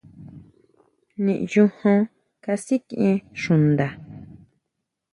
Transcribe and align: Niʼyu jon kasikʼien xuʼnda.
Niʼyu 1.23 1.63
jon 1.83 2.01
kasikʼien 2.43 3.17
xuʼnda. 3.41 3.87